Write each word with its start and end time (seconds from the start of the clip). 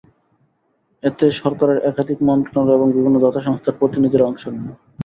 এতে 1.03 1.25
সরকারের 1.41 1.77
একাধিক 1.89 2.17
মন্ত্রণালয় 2.21 2.77
এবং 2.77 2.87
বিভিন্ন 2.91 3.17
দাতা 3.19 3.39
সংস্থার 3.41 3.79
প্রতিনিধিরা 3.79 4.27
অংশ 4.27 4.43
নেন। 4.47 4.65